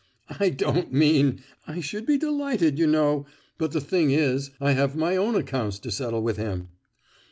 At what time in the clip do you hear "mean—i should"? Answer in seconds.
0.91-2.07